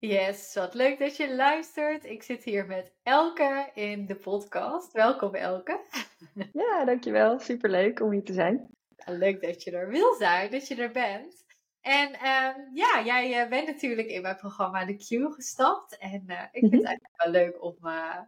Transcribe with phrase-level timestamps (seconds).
[0.00, 2.04] Yes, wat leuk dat je luistert.
[2.04, 4.92] Ik zit hier met Elke in de podcast.
[4.92, 5.80] Welkom Elke.
[6.52, 7.38] Ja, dankjewel.
[7.38, 8.68] Superleuk om hier te zijn.
[9.06, 11.44] Leuk dat je er wil zijn, dat je er bent.
[11.80, 15.98] En ehm, ja, jij uh, bent natuurlijk in mijn programma The Q gestapt.
[15.98, 16.86] En uh, ik vind het mhm.
[16.86, 18.20] eigenlijk wel leuk om uh,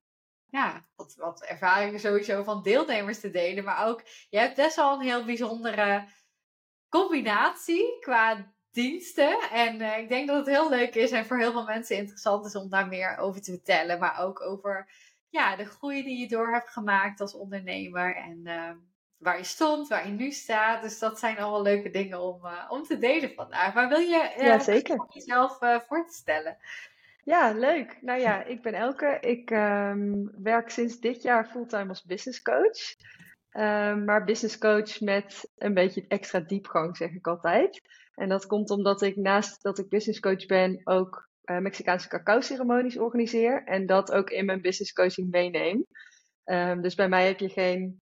[0.47, 3.65] ja, wat, wat ervaringen sowieso van deelnemers te delen.
[3.65, 6.09] Maar ook, je hebt best wel een heel bijzondere
[6.89, 9.39] combinatie qua diensten.
[9.53, 12.47] En uh, ik denk dat het heel leuk is en voor heel veel mensen interessant
[12.47, 13.99] is om daar meer over te vertellen.
[13.99, 14.89] Maar ook over
[15.29, 18.17] ja, de groei die je door hebt gemaakt als ondernemer.
[18.17, 18.71] En uh,
[19.17, 20.83] waar je stond, waar je nu staat.
[20.83, 23.75] Dus dat zijn allemaal leuke dingen om, uh, om te delen vandaag.
[23.75, 25.07] Maar wil je ja, zeker.
[25.09, 26.57] jezelf voor te stellen?
[27.25, 27.99] Ja, leuk.
[28.01, 29.19] Nou ja, ik ben Elke.
[29.21, 32.97] Ik um, werk sinds dit jaar fulltime als business coach.
[33.53, 37.83] Um, maar business coach met een beetje extra diepgang, zeg ik altijd.
[38.15, 42.41] En dat komt omdat ik naast dat ik business coach ben, ook uh, Mexicaanse cacao
[42.41, 43.65] ceremonies organiseer.
[43.65, 45.87] En dat ook in mijn business coaching meeneem.
[46.45, 48.01] Um, dus bij mij heb je geen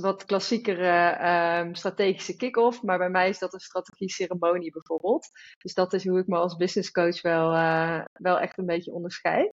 [0.00, 1.18] wat klassiekere
[1.60, 2.82] um, strategische kick-off.
[2.82, 5.28] Maar bij mij is dat een strategie-ceremonie bijvoorbeeld.
[5.58, 8.92] Dus dat is hoe ik me als business coach wel, uh, wel echt een beetje
[8.92, 9.52] onderscheid.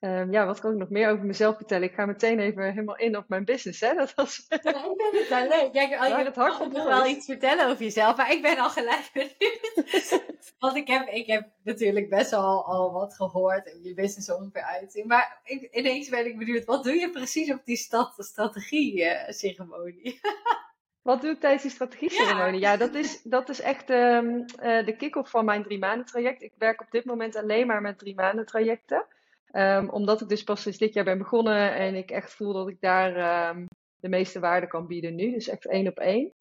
[0.00, 1.88] Um, ja, wat kan ik nog meer over mezelf vertellen?
[1.88, 3.80] Ik ga meteen even helemaal in op mijn business.
[3.80, 3.94] Hè?
[3.94, 4.46] Dat was...
[4.48, 5.72] Ja, ik ben het wel leuk.
[5.72, 10.22] Ja, hart nog wel iets vertellen over jezelf, maar ik ben al gelijk benieuwd.
[10.58, 14.62] Want ik heb, ik heb natuurlijk best wel al wat gehoord en je business ongeveer
[14.62, 15.06] uitzien.
[15.06, 20.20] Maar ik, ineens ben ik benieuwd, wat doe je precies op die stad, strategie-ceremonie?
[21.02, 22.60] Wat doe ik tijdens die strategie-ceremonie?
[22.60, 22.70] Ja.
[22.70, 26.42] ja, dat, is, dat is echt um, uh, de kick-off van mijn drie maanden traject.
[26.42, 29.06] Ik werk op dit moment alleen maar met drie maanden trajecten.
[29.52, 32.68] Um, omdat ik dus pas sinds dit jaar ben begonnen en ik echt voel dat
[32.68, 33.66] ik daar um,
[34.00, 35.32] de meeste waarde kan bieden nu.
[35.32, 36.32] Dus echt één op één.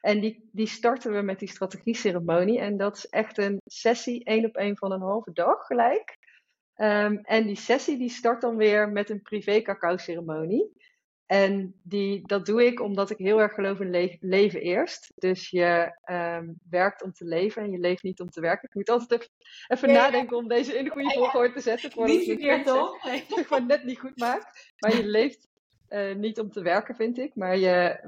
[0.00, 2.58] En die, die starten we met die strategie-ceremonie.
[2.58, 6.16] En dat is echt een sessie één op één van een halve dag gelijk.
[6.76, 10.72] Um, en die sessie die start dan weer met een privé cacao-ceremonie.
[11.26, 15.12] En die, dat doe ik omdat ik heel erg geloof in le leven eerst.
[15.14, 18.68] Dus je um, werkt om te leven en je leeft niet om te werken.
[18.68, 19.30] Ik moet altijd even,
[19.66, 22.04] even nadenken om deze in de goede volgorde te zetten.
[22.04, 23.02] Niet verkeerd toch?
[23.02, 24.72] Dat ik gewoon net niet goed maak.
[24.78, 25.48] Maar je leeft
[25.88, 27.34] uh, niet om te werken, vind ik.
[27.34, 28.00] Maar je,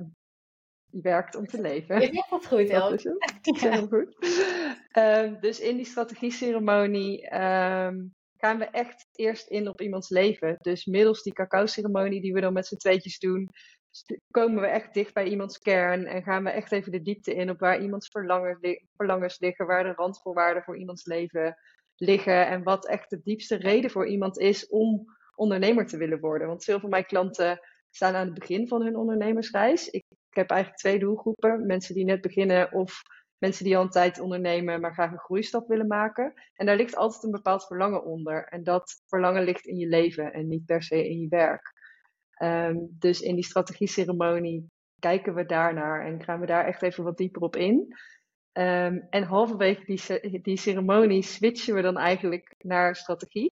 [0.90, 2.00] je werkt om te leven.
[2.00, 2.90] Je zegt het goed, El.
[2.90, 3.04] Dat is
[3.60, 3.88] het.
[3.94, 4.16] goed.
[4.98, 10.56] Um, dus in die strategie-ceremonie um, gaan we echt eerst in op iemands leven.
[10.60, 13.48] Dus middels die cacao-ceremonie die we dan met z'n tweetjes doen,
[14.30, 17.50] komen we echt dicht bij iemands kern en gaan we echt even de diepte in
[17.50, 18.08] op waar iemands
[18.96, 21.56] verlangens, liggen, waar de randvoorwaarden voor iemands leven
[21.96, 25.04] liggen en wat echt de diepste reden voor iemand is om
[25.34, 26.46] ondernemer te willen worden.
[26.46, 27.60] Want veel van mijn klanten
[27.90, 29.88] staan aan het begin van hun ondernemersreis.
[29.88, 33.02] Ik, ik heb eigenlijk twee doelgroepen: mensen die net beginnen of
[33.38, 36.32] mensen die al een tijd ondernemen, maar graag een groeistap willen maken.
[36.54, 38.44] En daar ligt altijd een bepaald verlangen onder.
[38.44, 41.76] En dat verlangen ligt in je leven en niet per se in je werk.
[42.42, 47.16] Um, dus in die strategie-ceremonie kijken we daarnaar en gaan we daar echt even wat
[47.16, 47.96] dieper op in.
[48.52, 53.52] Um, en halverwege die, die ceremonie switchen we dan eigenlijk naar strategie.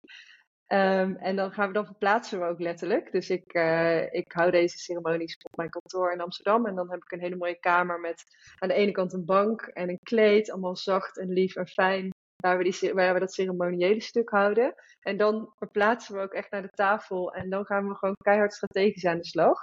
[0.72, 3.12] Um, en dan gaan we dan verplaatsen we ook letterlijk.
[3.12, 6.66] Dus ik, uh, ik hou deze ceremonies op mijn kantoor in Amsterdam.
[6.66, 8.24] En dan heb ik een hele mooie kamer met
[8.58, 10.50] aan de ene kant een bank en een kleed.
[10.50, 12.10] Allemaal zacht en lief en fijn.
[12.36, 14.74] Waar we, die, waar we dat ceremoniële stuk houden.
[15.00, 17.34] En dan verplaatsen we ook echt naar de tafel.
[17.34, 19.58] En dan gaan we gewoon keihard strategisch aan de slag.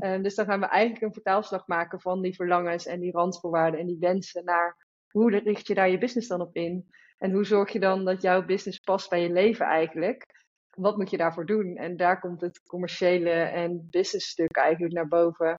[0.00, 3.80] Um, dus dan gaan we eigenlijk een vertaalslag maken van die verlangens en die randvoorwaarden
[3.80, 6.86] en die wensen naar hoe richt je daar je business dan op in?
[7.18, 10.24] En hoe zorg je dan dat jouw business past bij je leven eigenlijk?
[10.76, 11.76] Wat moet je daarvoor doen?
[11.76, 15.58] En daar komt het commerciële en business stuk eigenlijk naar boven.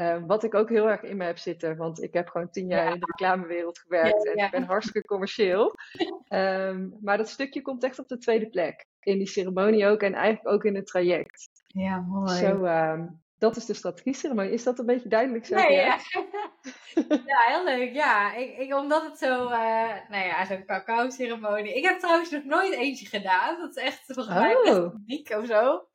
[0.00, 2.68] Uh, wat ik ook heel erg in me heb zitten, want ik heb gewoon tien
[2.68, 5.74] jaar in de reclamewereld gewerkt ja, en ik ben hartstikke commercieel.
[6.28, 8.84] Um, maar dat stukje komt echt op de tweede plek.
[9.00, 11.48] In die ceremonie ook en eigenlijk ook in het traject.
[11.66, 12.36] Ja, mooi.
[12.36, 14.52] Zo, um, dat is de strategie-ceremonie.
[14.52, 15.54] Is dat een beetje duidelijk zo?
[15.54, 15.98] Nee, ja.
[17.26, 17.94] ja, heel leuk.
[17.94, 19.50] Ja, ik, ik, omdat het zo, uh,
[20.08, 21.74] nou ja, zo'n cacao-ceremonie.
[21.74, 23.58] Ik heb trouwens nog nooit eentje gedaan.
[23.58, 24.62] Dat is echt volgens mij oh.
[24.62, 25.86] best uniek of zo.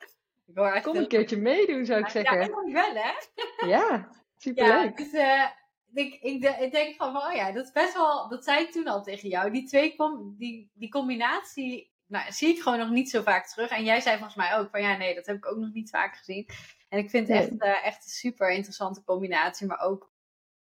[0.45, 2.39] Ik hoor Kom een keertje meedoen, zou ik zeggen.
[2.39, 3.11] Ja, dat wel, hè?
[3.75, 4.99] ja, superleuk.
[4.99, 5.45] Ja, dus, uh,
[5.93, 8.87] ik, ik, ik, denk van, oh ja, dat is best wel, dat zei ik toen
[8.87, 9.51] al tegen jou.
[9.51, 13.69] Die twee, com die, die combinatie, nou, zie ik gewoon nog niet zo vaak terug.
[13.69, 15.89] En jij zei volgens mij ook van, ja, nee, dat heb ik ook nog niet
[15.89, 16.49] vaak gezien.
[16.93, 19.67] En ik vind het echt, uh, echt een super interessante combinatie.
[19.67, 20.11] Maar ook,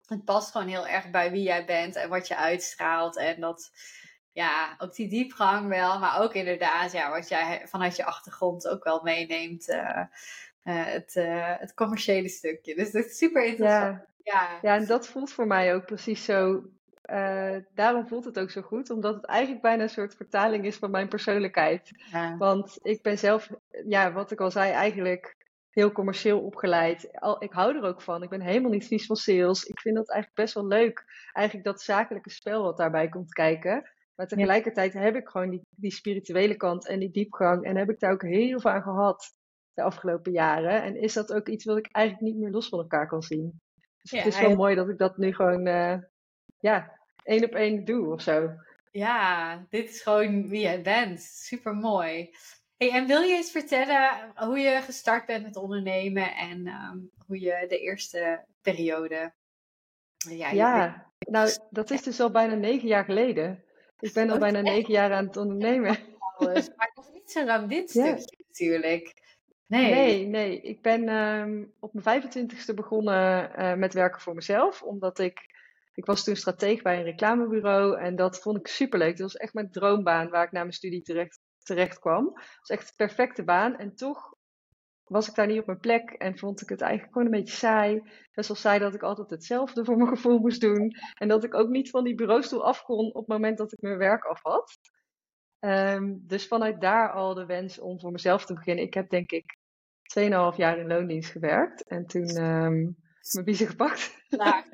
[0.05, 3.17] het past gewoon heel erg bij wie jij bent en wat je uitstraalt.
[3.17, 3.71] En dat,
[4.31, 5.99] ja, ook die diepgang wel.
[5.99, 9.69] Maar ook inderdaad, ja, wat jij vanuit je achtergrond ook wel meeneemt.
[9.69, 10.03] Uh,
[10.63, 11.13] uh, het,
[11.59, 12.75] het commerciële stukje.
[12.75, 14.05] Dus dat is super interessant.
[14.23, 14.33] Ja.
[14.33, 14.59] ja.
[14.61, 14.75] Ja.
[14.75, 16.63] en dat voelt voor mij ook precies zo
[17.09, 20.77] eh, daarom voelt het ook zo goed, omdat het eigenlijk bijna een soort vertaling is
[20.77, 21.91] van mijn persoonlijkheid.
[22.11, 22.37] Ja.
[22.37, 23.49] Want ik ben zelf,
[23.87, 25.37] ja, wat ik al zei, eigenlijk
[25.69, 27.19] heel commercieel opgeleid.
[27.19, 28.23] Al, ik hou er ook van.
[28.23, 29.63] Ik ben helemaal niet vies van sales.
[29.63, 31.03] Ik vind dat eigenlijk best wel leuk.
[31.33, 33.89] Eigenlijk dat zakelijke spel wat daarbij komt kijken.
[34.15, 37.63] Maar tegelijkertijd heb ik gewoon die, die spirituele kant en die diepgang.
[37.63, 39.33] En heb ik daar ook heel veel aan gehad
[39.73, 40.83] de afgelopen jaren.
[40.83, 43.61] En is dat ook iets wat ik eigenlijk niet meer los van elkaar kan zien.
[44.01, 45.97] Dus het is wel mooi dat ik dat nu gewoon, uh,
[46.59, 48.49] ja, één op één doe of zo.
[48.91, 51.21] Ja, dit is gewoon wie jij bent.
[51.21, 52.29] Super mooi.
[52.79, 57.39] Hey, en wil je eens vertellen hoe je gestart bent met ondernemen en um, hoe
[57.39, 59.33] je de eerste periode.
[60.17, 63.63] Ja, ja nou, dat is dus al bijna negen jaar geleden.
[63.99, 65.97] Ik ben al bijna negen jaar aan het ondernemen.
[66.39, 69.13] Maar nog niet zo lang dit stukje natuurlijk.
[69.65, 69.93] Nee.
[69.93, 70.61] nee, nee.
[70.61, 74.81] Ik ben um, op mijn 25ste begonnen uh, met werken voor mezelf.
[74.81, 75.39] Omdat ik,
[75.93, 77.99] ik was toen strateeg bij een reclamebureau.
[77.99, 79.17] En dat vond ik superleuk.
[79.17, 81.39] Dat was echt mijn droombaan waar ik na mijn studie terecht,
[81.75, 82.25] terecht kwam.
[82.25, 83.77] Het was echt de perfecte baan.
[83.77, 84.37] En toch
[85.03, 87.57] was ik daar niet op mijn plek en vond ik het eigenlijk gewoon een beetje
[87.57, 88.01] saai.
[88.33, 90.91] Best wel saai dat ik altijd hetzelfde voor mijn gevoel moest doen.
[91.13, 93.81] En dat ik ook niet van die bureaustoel af kon op het moment dat ik
[93.81, 94.79] mijn werk af had.
[95.59, 98.85] Um, dus vanuit daar al de wens om voor mezelf te beginnen.
[98.85, 99.57] Ik heb denk ik
[100.19, 101.87] 2,5 jaar in loondienst gewerkt.
[101.87, 102.97] En toen um,
[103.31, 104.23] mijn biezen gepakt.
[104.29, 104.65] Klaar.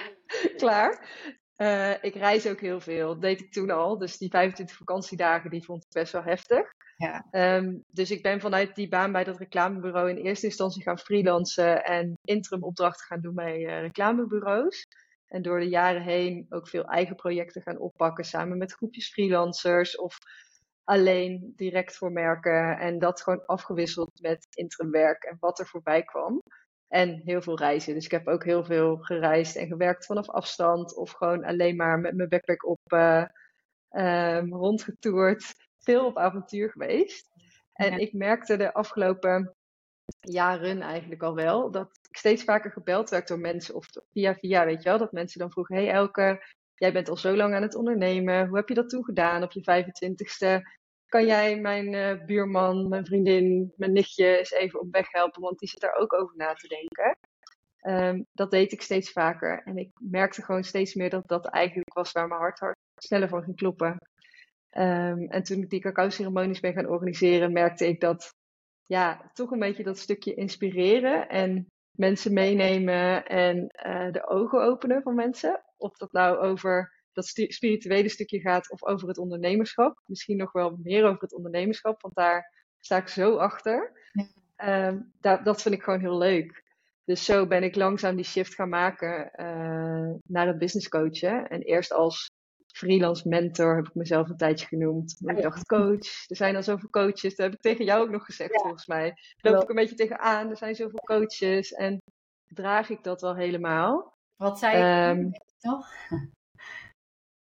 [0.56, 1.08] Klaar.
[1.56, 3.08] Uh, ik reis ook heel veel.
[3.08, 3.98] Dat deed ik toen al.
[3.98, 6.72] Dus die 25 vakantiedagen die vond ik best wel heftig.
[6.96, 7.26] Ja.
[7.56, 11.84] Um, dus ik ben vanuit die baan bij dat reclamebureau in eerste instantie gaan freelancen
[11.84, 14.86] en interim opdrachten gaan doen bij uh, reclamebureaus.
[15.26, 19.96] En door de jaren heen ook veel eigen projecten gaan oppakken samen met groepjes freelancers
[19.96, 20.18] of
[20.84, 22.78] alleen direct voor merken.
[22.78, 26.42] En dat gewoon afgewisseld met interim werk en wat er voorbij kwam.
[26.94, 27.94] En heel veel reizen.
[27.94, 30.96] Dus ik heb ook heel veel gereisd en gewerkt vanaf afstand.
[30.96, 33.24] Of gewoon alleen maar met mijn backpack op uh,
[33.90, 35.54] um, rondgetoerd.
[35.78, 37.28] Veel op avontuur geweest.
[37.72, 39.54] En ik merkte de afgelopen
[40.20, 43.74] jaren eigenlijk al wel dat ik steeds vaker gebeld werd door mensen.
[43.74, 44.98] Of via via, weet je wel.
[44.98, 48.46] Dat mensen dan vroegen, hey Elke, jij bent al zo lang aan het ondernemen.
[48.46, 50.82] Hoe heb je dat toen gedaan op je 25ste?
[51.14, 55.58] Kan jij mijn uh, buurman, mijn vriendin, mijn nichtje eens even op weg helpen, want
[55.58, 57.16] die zit daar ook over na te denken.
[57.86, 59.62] Um, dat deed ik steeds vaker.
[59.64, 63.28] En ik merkte gewoon steeds meer dat dat eigenlijk was waar mijn hart, hart sneller
[63.28, 63.90] van ging kloppen.
[64.70, 68.34] Um, en toen ik die cacao-ceremonies ben gaan organiseren, merkte ik dat,
[68.82, 71.66] ja, toch een beetje dat stukje inspireren en
[71.98, 73.56] mensen meenemen en
[73.86, 75.64] uh, de ogen openen van mensen.
[75.76, 80.00] Of dat nou over dat spirituele stukje gaat of over het ondernemerschap.
[80.06, 83.92] Misschien nog wel meer over het ondernemerschap, want daar sta ik zo achter.
[84.12, 84.88] Ja.
[84.88, 86.62] Um, dat, dat vind ik gewoon heel leuk.
[87.04, 91.48] Dus zo ben ik langzaam die shift gaan maken uh, naar het business coachen.
[91.48, 92.30] En eerst als
[92.74, 95.16] freelance mentor heb ik mezelf een tijdje genoemd.
[95.20, 97.34] Maar ik dacht, coach, er zijn al zoveel coaches.
[97.34, 98.60] Dat heb ik tegen jou ook nog gezegd, ja.
[98.60, 99.14] volgens mij.
[99.36, 100.50] Daar loop ik een beetje tegenaan.
[100.50, 101.72] Er zijn zoveel coaches.
[101.72, 102.02] En
[102.44, 104.18] draag ik dat wel helemaal?
[104.36, 105.88] Wat zei je um, toch?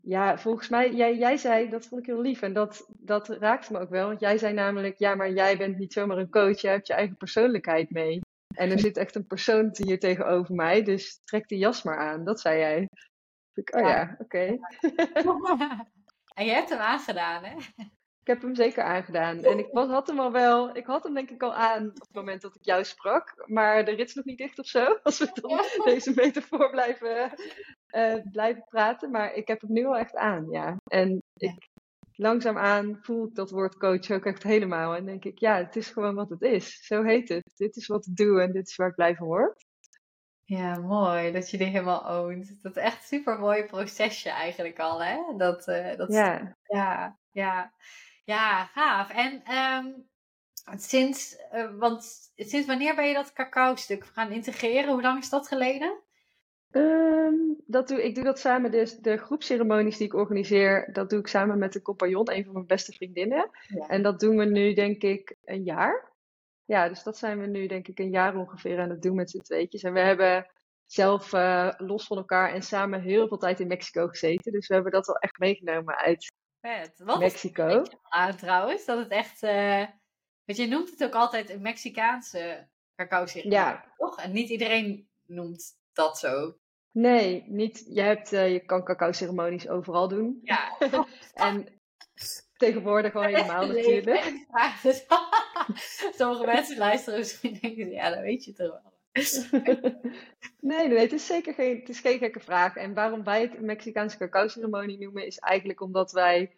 [0.09, 3.73] Ja, volgens mij, jij, jij zei, dat vond ik heel lief en dat, dat raakte
[3.73, 4.07] me ook wel.
[4.07, 6.93] Want jij zei namelijk, ja, maar jij bent niet zomaar een coach, jij hebt je
[6.93, 8.19] eigen persoonlijkheid mee.
[8.55, 12.25] En er zit echt een persoon hier tegenover mij, dus trek die jas maar aan.
[12.25, 12.89] Dat zei jij.
[13.53, 14.23] Ik, oh ja, oké.
[14.23, 14.59] Okay.
[16.39, 17.55] en je hebt hem aangedaan, hè?
[18.21, 19.43] Ik heb hem zeker aangedaan.
[19.43, 21.99] En ik was, had hem al wel, ik had hem denk ik al aan op
[21.99, 23.43] het moment dat ik jou sprak.
[23.45, 24.85] Maar de rit is nog niet dicht of zo.
[25.03, 27.31] Als we dan deze metafoor blijven,
[27.91, 29.11] uh, blijven praten.
[29.11, 30.77] Maar ik heb hem nu al echt aan, ja.
[30.87, 31.69] En ik,
[32.11, 34.95] langzaamaan voel ik dat woord coach ook echt helemaal.
[34.95, 36.85] En denk ik, ja, het is gewoon wat het is.
[36.85, 37.51] Zo heet het.
[37.55, 39.67] Dit is wat ik doe en dit is waar ik blij van word.
[40.43, 42.61] Ja, mooi dat je die helemaal oont.
[42.61, 45.17] Dat is echt een super mooi procesje eigenlijk al, hè?
[45.37, 46.55] Dat, uh, dat ja.
[46.63, 47.73] ja, ja.
[48.23, 49.09] Ja, gaaf.
[49.09, 50.09] En um,
[50.77, 54.91] sinds, uh, want sinds wanneer ben je dat cacao-stuk gaan integreren?
[54.91, 55.99] Hoe lang is dat geleden?
[56.71, 61.19] Um, dat doe, ik doe dat samen, dus de groepceremonies die ik organiseer, dat doe
[61.19, 63.49] ik samen met de compagnon, een van mijn beste vriendinnen.
[63.67, 63.87] Ja.
[63.87, 66.11] En dat doen we nu denk ik een jaar.
[66.65, 69.29] Ja, dus dat zijn we nu denk ik een jaar ongeveer aan het doen met
[69.29, 69.83] z'n tweetjes.
[69.83, 70.51] En we hebben
[70.85, 74.51] zelf uh, los van elkaar en samen heel veel tijd in Mexico gezeten.
[74.51, 76.93] Dus we hebben dat wel echt meegenomen uit Vet.
[77.03, 77.83] Wat Mexico.
[78.01, 79.43] aan trouwens, dat het echt.
[79.43, 79.85] Uh,
[80.45, 83.93] want je noemt het ook altijd een Mexicaanse cacao ceremonie, ja.
[83.97, 84.19] toch?
[84.19, 86.55] En niet iedereen noemt dat zo.
[86.91, 87.85] Nee, niet.
[87.89, 90.39] Je, hebt, uh, je kan cacao ceremonies overal doen.
[90.43, 90.77] Ja.
[91.33, 91.67] en
[92.57, 94.45] tegenwoordig al helemaal natuurlijk.
[96.17, 98.97] Sommige mensen luisteren misschien denken, ja, dat weet je toch wel.
[100.59, 102.75] nee, nee, het is zeker geen, het is geen gekke vraag.
[102.75, 106.51] En waarom wij het Mexicaanse cacao-ceremonie noemen, is eigenlijk omdat wij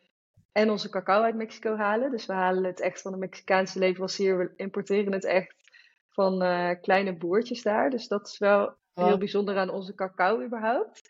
[0.52, 2.12] en onze cacao uit Mexico halen.
[2.12, 4.38] Dus we halen het echt van de Mexicaanse leverancier.
[4.38, 5.56] We importeren het echt
[6.10, 7.90] van uh, kleine boertjes daar.
[7.90, 11.02] Dus dat is wel heel bijzonder aan onze cacao überhaupt.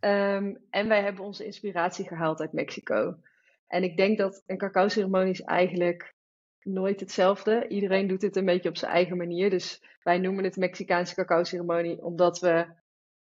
[0.00, 3.16] Um, en wij hebben onze inspiratie gehaald uit Mexico.
[3.66, 6.14] En ik denk dat een cacao-ceremonie is eigenlijk
[6.62, 7.68] nooit hetzelfde.
[7.68, 9.50] Iedereen doet het een beetje op zijn eigen manier.
[9.50, 12.66] Dus wij noemen het Mexicaanse cacao-ceremonie omdat we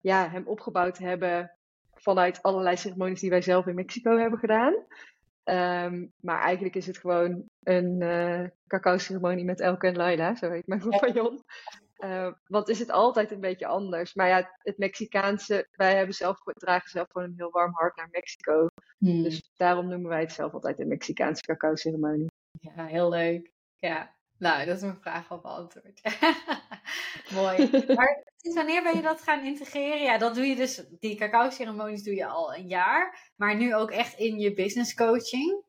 [0.01, 1.53] ja, hem opgebouwd hebben
[1.95, 4.75] vanuit allerlei ceremonies die wij zelf in Mexico hebben gedaan.
[5.45, 10.67] Um, maar eigenlijk is het gewoon een uh, cacao-ceremonie met Elke en Laila, zo heet
[10.67, 11.41] mijn compagnon.
[11.99, 14.15] Uh, want is het altijd een beetje anders.
[14.15, 18.09] Maar ja, het Mexicaanse, wij hebben zelf, dragen zelf gewoon een heel warm hart naar
[18.11, 18.67] Mexico.
[18.99, 19.23] Hmm.
[19.23, 22.31] Dus daarom noemen wij het zelf altijd de Mexicaanse cacao-ceremonie.
[22.61, 23.53] Ja, heel leuk.
[23.77, 26.01] Ja, nou, dat is mijn vraag al beantwoord.
[27.35, 27.71] Mooi.
[27.97, 30.03] Maar sinds wanneer ben je dat gaan integreren?
[30.03, 33.33] Ja, dat doe je dus, die cacao-ceremonies doe je al een jaar.
[33.37, 35.65] Maar nu ook echt in je business coaching?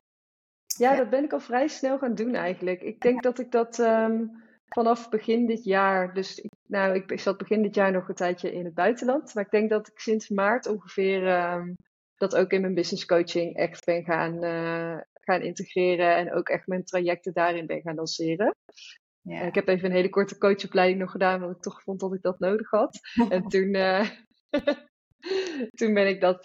[0.77, 2.81] Ja, dat ben ik al vrij snel gaan doen eigenlijk.
[2.81, 7.37] Ik denk dat ik dat um, vanaf begin dit jaar, dus ik, nou, ik, zat
[7.37, 9.33] begin dit jaar nog een tijdje in het buitenland.
[9.33, 11.75] Maar ik denk dat ik sinds maart ongeveer um,
[12.15, 16.67] dat ook in mijn business coaching echt ben gaan, uh, gaan integreren en ook echt
[16.67, 18.55] mijn trajecten daarin ben gaan lanceren.
[19.21, 19.41] Ja.
[19.41, 22.21] Ik heb even een hele korte coachopleiding nog gedaan, want ik toch vond dat ik
[22.21, 22.99] dat nodig had.
[23.29, 24.09] en toen, uh,
[25.79, 26.41] toen, ben ik dat,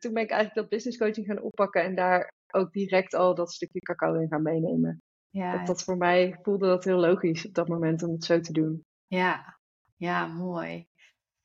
[0.00, 3.52] toen ben ik eigenlijk dat business coaching gaan oppakken en daar ook direct al dat
[3.52, 5.02] stukje cacao in gaan meenemen.
[5.38, 5.56] Ja.
[5.56, 8.52] Dat, dat voor mij voelde dat heel logisch op dat moment om het zo te
[8.52, 8.84] doen.
[9.06, 9.58] Ja,
[9.96, 10.88] ja mooi.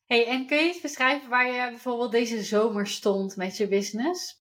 [0.05, 4.43] Hey, en kun je eens beschrijven waar je bijvoorbeeld deze zomer stond met je business?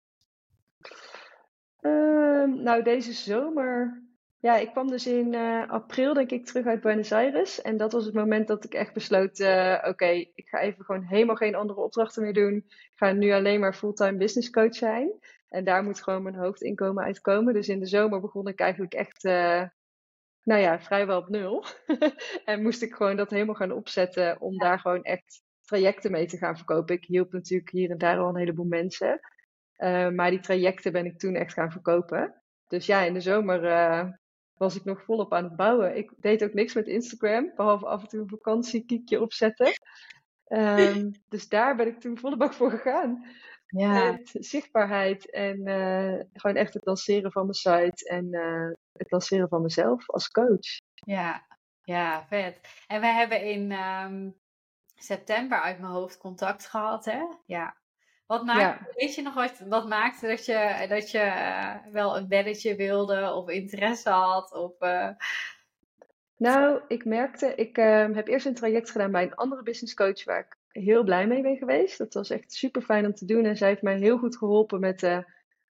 [1.81, 4.05] Ehm, nou, deze zomer.
[4.39, 7.63] Ja, ik kwam dus in uh, april, denk ik, terug uit Buenos Aires.
[7.63, 11.03] En dat was het moment dat ik echt besloot: uh, oké, ik ga even gewoon
[11.03, 12.57] helemaal geen andere opdrachten meer doen.
[12.67, 15.19] Ik ga nu alleen maar fulltime business coach zijn.
[15.51, 17.55] En daar moet gewoon mijn hoofdinkomen uitkomen.
[17.55, 19.63] Dus in de zomer begon ik eigenlijk echt, uh,
[20.43, 21.65] nou ja, vrijwel op nul.
[22.45, 26.37] en moest ik gewoon dat helemaal gaan opzetten om daar gewoon echt trajecten mee te
[26.37, 26.95] gaan verkopen.
[26.95, 29.21] Ik hielp natuurlijk hier en daar al een heleboel mensen.
[29.79, 32.43] Uh, maar die trajecten ben ik toen echt gaan verkopen.
[32.67, 34.09] Dus ja, in de zomer uh,
[34.55, 35.97] was ik nog volop aan het bouwen.
[35.97, 39.73] Ik deed ook niks met Instagram, behalve af en toe een vakantiekiekje opzetten.
[40.47, 43.25] Um, dus daar ben ik toen volle bak voor gegaan.
[43.71, 44.19] Ja.
[44.23, 48.35] Zichtbaarheid en uh, gewoon echt het lanceren van mijn site en
[48.93, 50.81] het lanceren van mezelf als coach.
[50.95, 51.47] Ja,
[51.83, 52.61] ja, vet.
[52.87, 54.35] En we hebben in um,
[54.95, 57.23] september uit mijn hoofd contact gehad, hè?
[57.47, 57.79] Ja.
[58.27, 62.29] Wat maakt, weet je nog wat, wat maakte dat je, dat je uh, wel een
[62.29, 64.53] belletje wilde of interesse had?
[64.53, 64.73] Of.
[66.37, 70.25] Nou, ik merkte, ik uh, heb eerst een traject gedaan bij een andere business coach
[70.25, 71.99] waar ik heel blij mee ben geweest.
[71.99, 74.81] Dat was echt super fijn om te doen en zij heeft mij heel goed geholpen
[74.81, 75.25] met de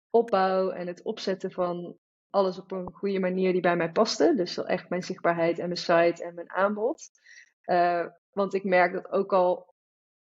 [0.09, 1.97] opbouw en het opzetten van
[2.29, 4.33] alles op een goede manier die bij mij paste.
[4.35, 7.09] Dus echt mijn zichtbaarheid en mijn site en mijn aanbod.
[7.65, 9.73] Uh, want ik merk dat ook al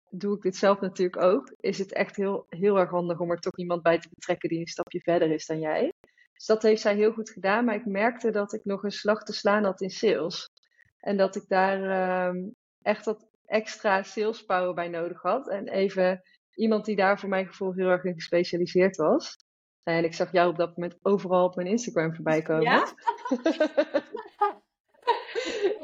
[0.09, 3.39] doe ik dit zelf natuurlijk ook, is het echt heel, heel erg handig om er
[3.39, 5.93] toch iemand bij te betrekken die een stapje verder is dan jij.
[6.33, 9.23] Dus dat heeft zij heel goed gedaan, maar ik merkte dat ik nog een slag
[9.23, 10.51] te slaan had in sales.
[10.99, 15.49] En dat ik daar um, echt wat extra sales power bij nodig had.
[15.49, 16.21] En even
[16.53, 19.45] iemand die daar voor mijn gevoel heel erg in gespecialiseerd was.
[19.83, 22.63] En ik zag jou op dat moment overal op mijn Instagram voorbij komen.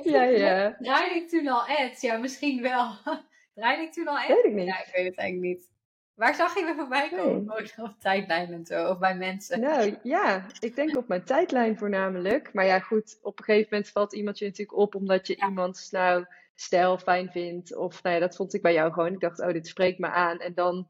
[0.03, 0.23] Ja?
[0.23, 0.75] ja, ja.
[0.79, 2.01] Draaide ik toen al ads?
[2.01, 2.91] Ja, misschien wel.
[3.55, 4.27] Draaide ik toen al ads?
[4.27, 4.65] Weet ik niet.
[4.65, 5.71] Ja, ik weet het eigenlijk niet.
[6.13, 7.45] Waar zag je me voorbij komen?
[7.45, 7.71] Nee.
[7.87, 9.59] Op tijdlijn en zo, of bij mensen?
[9.59, 12.53] Nou ja, ik denk op mijn tijdlijn voornamelijk.
[12.53, 15.47] Maar ja, goed, op een gegeven moment valt iemand je natuurlijk op omdat je ja.
[15.47, 17.75] iemands nou, stijl fijn vindt.
[17.75, 19.13] Of nou ja, dat vond ik bij jou gewoon.
[19.13, 20.37] Ik dacht, oh, dit spreekt me aan.
[20.37, 20.87] En dan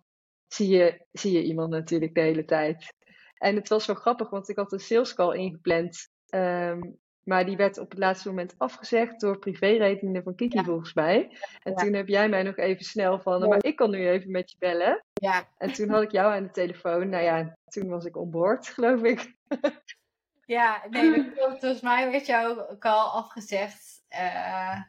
[0.48, 2.94] zie je, zie je iemand natuurlijk de hele tijd.
[3.38, 6.10] En het was wel grappig, want ik had een sales call ingepland.
[6.36, 11.38] Um, maar die werd op het laatste moment afgezegd door privérekeningen van Kiki volgens mij.
[11.64, 14.52] En toen heb jij mij nog even snel van, maar ik kan nu even met
[14.52, 15.04] je bellen.
[15.14, 15.48] Ja.
[15.58, 17.10] En toen had ik jou aan de telefoon.
[17.10, 19.36] Nou ja, toen was ik onboord, geloof ik.
[20.46, 24.82] Ja, nee, volgens mij werd jou ook al afgezegd uh,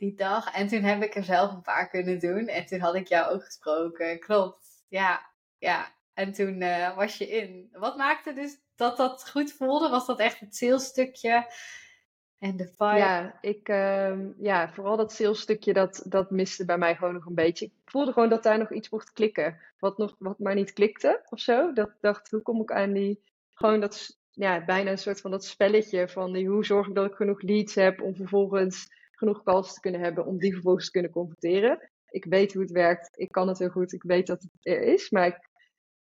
[0.00, 0.54] die dag.
[0.54, 2.46] En toen heb ik er zelf een paar kunnen doen.
[2.46, 4.18] En toen had ik jou ook gesproken.
[4.18, 5.26] Klopt, ja,
[5.58, 5.98] ja.
[6.14, 7.68] En toen uh, was je in.
[7.72, 9.88] Wat maakte dus dat dat goed voelde?
[9.88, 11.52] Was dat echt het salesstukje
[12.38, 12.96] en de vibe?
[12.96, 17.34] Ja, ik, uh, ja vooral dat salesstukje, dat, dat miste bij mij gewoon nog een
[17.34, 17.64] beetje.
[17.64, 19.58] Ik voelde gewoon dat daar nog iets mocht klikken.
[19.78, 21.72] Wat, nog, wat maar niet klikte of zo.
[21.72, 23.22] Dat dacht, hoe kom ik aan die...
[23.54, 27.06] Gewoon dat, ja, bijna een soort van dat spelletje van die, hoe zorg ik dat
[27.06, 28.88] ik genoeg leads heb om vervolgens
[29.20, 31.90] genoeg calls te kunnen hebben om die vervolgens te kunnen converteren.
[32.10, 34.82] Ik weet hoe het werkt, ik kan het heel goed, ik weet dat het er
[34.82, 35.48] is, maar ik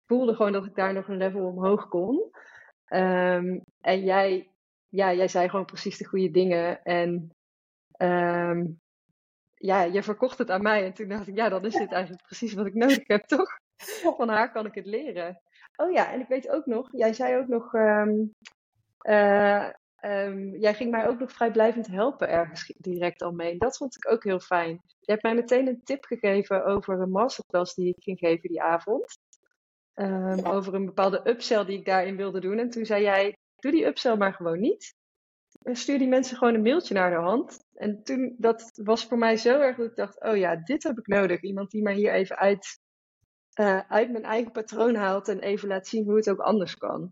[0.05, 2.31] voelde gewoon dat ik daar nog een level omhoog kon.
[2.85, 4.49] Ehm, en jij,
[4.89, 6.83] ja, jij zei gewoon precies de goede dingen.
[6.83, 7.35] En
[7.91, 8.65] ehm,
[9.55, 10.85] ja, je verkocht het aan mij.
[10.85, 13.59] En toen dacht ik, ja, dan is dit eigenlijk precies wat ik nodig heb, toch?
[14.17, 15.41] Van haar kan ik het leren.
[15.75, 18.25] Oh ja, en ik weet ook nog, jij zei ook nog, ehm,
[20.03, 23.57] eh, jij ging mij ook nog vrijblijvend helpen ergens direct al mee.
[23.57, 24.81] Dat vond ik ook heel fijn.
[24.99, 28.61] Je hebt mij meteen een tip gegeven over een masterclass die ik ging geven die
[28.61, 29.17] avond.
[30.43, 32.57] Over een bepaalde upsell die ik daarin wilde doen.
[32.57, 34.95] En toen zei jij, doe die upsell maar gewoon niet.
[35.63, 37.65] Stuur die mensen gewoon een mailtje naar de hand.
[37.73, 40.97] En toen, dat was voor mij zo erg dat ik dacht, oh ja, dit heb
[40.97, 41.41] ik nodig.
[41.41, 42.79] Iemand die mij hier even uit,
[43.59, 47.11] uh, uit mijn eigen patroon haalt en even laat zien hoe het ook anders kan.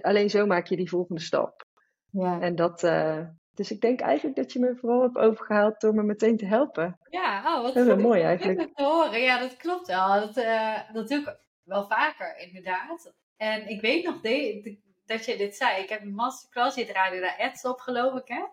[0.00, 1.70] Alleen zo maak je die volgende stap.
[2.12, 2.40] Ja.
[2.40, 6.02] En dat, uh, dus ik denk eigenlijk dat je me vooral hebt overgehaald door me
[6.02, 6.98] meteen te helpen.
[7.10, 8.76] Ja, oh, wat dat is mooi eigenlijk.
[8.76, 9.20] te horen.
[9.20, 10.20] Ja, dat klopt wel.
[10.20, 13.12] Dat, uh, dat doe ik wel vaker, inderdaad.
[13.36, 15.82] En ik weet nog de, dat je dit zei.
[15.82, 18.44] Ik heb een masterclass, je draaide daar ads op, geloof ik, hè?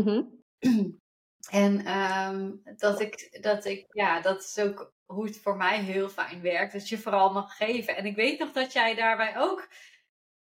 [0.00, 0.42] Mm
[1.50, 6.08] En um, dat, ik, dat ik, ja, dat is ook hoe het voor mij heel
[6.08, 6.72] fijn werkt.
[6.72, 7.96] Dat je vooral mag geven.
[7.96, 9.68] En ik weet nog dat jij daarbij ook.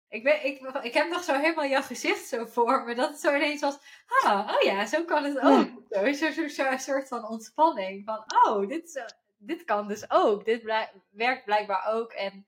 [0.10, 2.96] Ik, weet, ik, ik heb nog zo helemaal jouw gezicht zo voor me.
[2.96, 3.78] Dat het zo ineens was.
[4.24, 5.68] Ah, oh ja, zo kan het ook.
[5.90, 8.06] Zo, zo, zo, zo een soort van ontspanning.
[8.06, 10.46] Van, oh, dit, dit kan dus ook.
[10.46, 10.64] Dit
[11.10, 12.12] werkt blijkbaar ook.
[12.12, 12.46] En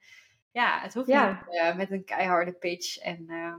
[0.52, 2.98] ja, het hoeft niet uh, met een keiharde pitch.
[2.98, 3.56] En, uh...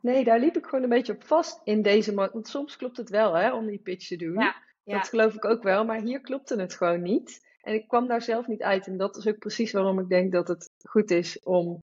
[0.00, 2.32] Nee, daar liep ik gewoon een beetje op vast in deze markt.
[2.32, 4.40] Want soms klopt het wel hè, om die pitch te doen.
[4.40, 5.84] Ja, Dat geloof ik ook wel.
[5.84, 7.50] Maar hier klopte het gewoon niet.
[7.60, 8.86] En ik kwam daar zelf niet uit.
[8.86, 11.82] En dat is ook precies waarom ik denk dat het goed is om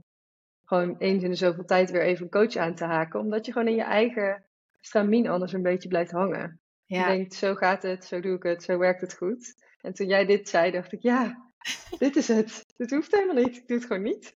[0.69, 3.19] gewoon eens in de zoveel tijd weer even een coach aan te haken.
[3.19, 4.45] Omdat je gewoon in je eigen
[4.81, 6.61] stramien anders een beetje blijft hangen.
[6.85, 9.55] Je denkt, zo gaat het, zo doe ik het, zo werkt het goed.
[9.81, 11.51] En toen jij dit zei, dacht ik, ja,
[11.99, 12.65] dit is het.
[12.77, 13.57] Dit hoeft helemaal niet.
[13.57, 14.35] Ik doe het gewoon niet.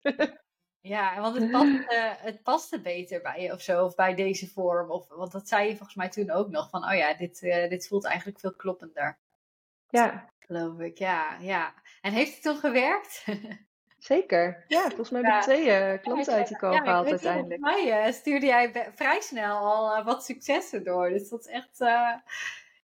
[0.81, 4.49] ja, want het, past, uh, het paste beter bij je of zo, of bij deze
[4.49, 4.91] vorm.
[4.91, 7.69] Of, want dat zei je volgens mij toen ook nog, van oh ja, dit, uh,
[7.69, 9.19] dit voelt eigenlijk veel kloppender.
[9.89, 10.31] Ja.
[10.39, 11.75] Geloof ik, ja, ja.
[12.01, 13.25] En heeft het toen gewerkt?
[14.01, 14.65] Zeker.
[14.69, 17.61] Ja, volgens mij heb ik twee uh, klanten uit die call ja, gehaald uiteindelijk.
[17.61, 21.09] Volgens mij stuurde jij vrij snel al wat successen door.
[21.09, 21.79] Dus dat is echt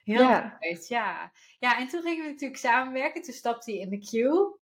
[0.03, 0.57] heel ja.
[0.87, 1.31] Ja.
[1.59, 3.21] ja, en toen gingen we natuurlijk samenwerken.
[3.21, 4.57] Toen stapte hij in de queue.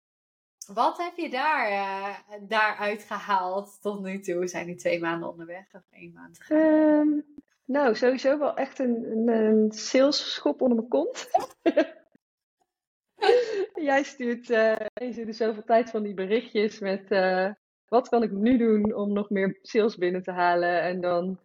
[0.72, 4.38] Wat heb je daar, daaruit gehaald tot nu toe?
[4.38, 7.24] We zijn nu twee maanden onderweg of één maand um,
[7.64, 11.28] nou, sowieso wel echt een, een, een sales schop onder mijn kont.
[13.84, 17.50] Jij stuurt uh, eens in de zoveel tijd van die berichtjes met uh,
[17.88, 20.82] wat kan ik nu doen om nog meer sales binnen te halen.
[20.82, 21.40] En dan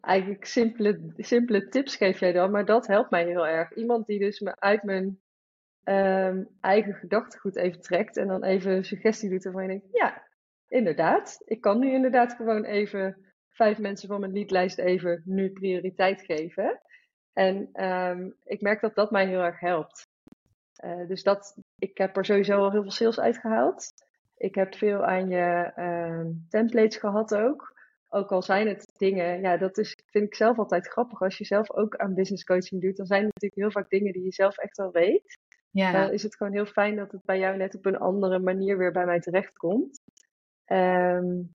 [0.00, 3.74] eigenlijk simpele, simpele tips geef jij dan, maar dat helpt mij heel erg.
[3.74, 5.20] Iemand die dus me uit mijn
[5.84, 10.26] um, eigen gedachtegoed even trekt en dan even een suggestie doet waarvan je denkt, ja,
[10.68, 16.22] inderdaad, ik kan nu inderdaad gewoon even vijf mensen van mijn liedlijst even nu prioriteit
[16.22, 16.80] geven.
[17.32, 20.09] En um, ik merk dat dat mij heel erg helpt.
[20.84, 23.92] Uh, dus dat, ik heb er sowieso al heel veel sales uitgehaald.
[24.36, 27.78] Ik heb veel aan je uh, templates gehad ook.
[28.08, 31.20] Ook al zijn het dingen, ja, dat is, vind ik zelf altijd grappig.
[31.22, 34.12] Als je zelf ook aan business coaching doet, dan zijn het natuurlijk heel vaak dingen
[34.12, 35.38] die je zelf echt al weet.
[35.70, 35.92] Ja.
[35.92, 38.78] Dan is het gewoon heel fijn dat het bij jou net op een andere manier
[38.78, 40.00] weer bij mij terechtkomt.
[40.66, 41.54] Um,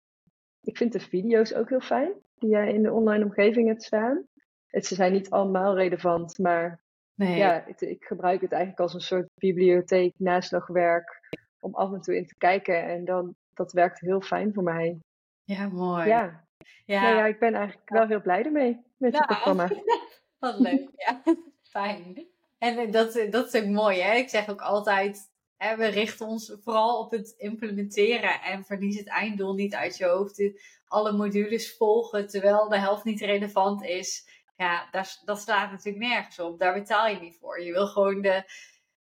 [0.61, 4.27] ik vind de video's ook heel fijn, die jij in de online omgeving hebt staan.
[4.67, 6.83] Het, ze zijn niet allemaal relevant, maar
[7.15, 7.37] nee.
[7.37, 11.19] ja, ik gebruik het eigenlijk als een soort bibliotheek, naslagwerk,
[11.59, 12.83] om af en toe in te kijken.
[12.83, 14.99] En dan, dat werkt heel fijn voor mij.
[15.43, 16.07] Ja, mooi.
[16.07, 16.45] Ja,
[16.85, 17.01] ja.
[17.01, 19.69] Nou ja, ik ben eigenlijk wel heel blij ermee met het programma.
[20.39, 21.21] Wat leuk, ja.
[21.69, 22.27] Fijn.
[22.57, 24.15] En eh, dat, eh, dat is ook mooi, hè?
[24.15, 29.07] Ik zeg ook altijd, hè, we richten ons vooral op het implementeren en verlies het
[29.07, 30.51] einddoel niet uit je hoofd.
[30.87, 34.34] Alle modules volgen terwijl de helft niet relevant is.
[34.55, 36.59] Ja, daar, dat slaat natuurlijk nergens op.
[36.59, 37.61] Daar betaal je niet voor.
[37.61, 38.43] Je wil gewoon de,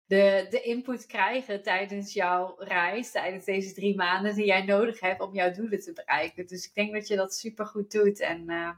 [0.06, 5.20] de, de input krijgen tijdens jouw reis, tijdens deze drie maanden die jij nodig hebt
[5.20, 6.46] om jouw doelen te bereiken.
[6.46, 8.20] Dus ik denk dat je dat super goed doet.
[8.20, 8.70] En uh,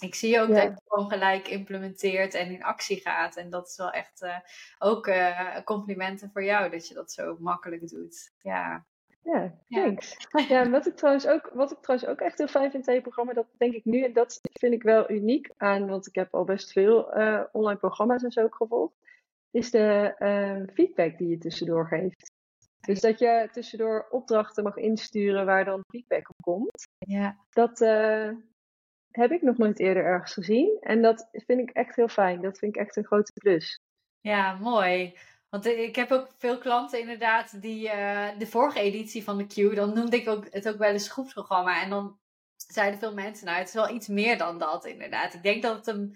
[0.00, 3.36] ik zie ook dat je gewoon gelijk implementeert en in actie gaat.
[3.36, 4.38] En dat is wel echt uh,
[4.78, 8.32] ook uh, complimenten voor jou dat je dat zo makkelijk doet.
[8.42, 8.86] Ja.
[9.22, 10.16] Ja, thanks.
[10.30, 12.94] Ja, ja wat, ik trouwens ook, wat ik trouwens ook echt heel fijn vind in
[12.94, 16.14] je programma, dat denk ik nu, en dat vind ik wel uniek aan, want ik
[16.14, 17.02] heb al best veel
[17.52, 18.98] online programma's en zo ook gevolgd
[19.50, 22.32] is de uh, feedback die je tussendoor geeft.
[22.80, 26.86] Dus dat je tussendoor opdrachten mag insturen waar dan feedback op komt.
[26.98, 27.36] Ja.
[27.50, 28.30] Dat, uh,
[29.10, 30.76] heb ik nog nooit eerder ergens gezien.
[30.80, 32.40] En dat vind ik echt heel fijn.
[32.40, 33.80] Dat vind ik echt een grote plus.
[34.20, 35.18] Ja, mooi.
[35.50, 39.74] Want ik heb ook veel klanten inderdaad die uh, de vorige editie van de Q,
[39.74, 41.82] dan noemde ik ook, het ook wel eens groepsprogramma.
[41.82, 42.18] En dan
[42.56, 45.34] zeiden veel mensen, nou het is wel iets meer dan dat inderdaad.
[45.34, 46.12] Ik denk dat het hem